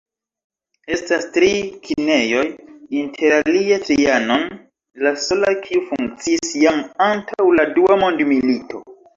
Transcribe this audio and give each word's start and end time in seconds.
Estas 0.93 1.25
tri 1.35 1.49
kinejoj, 1.87 2.45
interalie 3.01 3.77
"Trianon", 3.85 4.47
la 5.05 5.13
sola 5.27 5.55
kiu 5.67 5.85
funkciis 5.91 6.57
jam 6.65 6.81
antaŭ 7.11 7.49
la 7.61 7.69
Dua 7.79 8.03
Mondmilito. 8.07 8.87